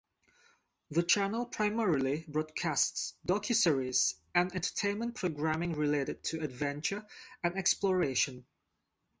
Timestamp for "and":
4.33-4.51, 7.43-7.55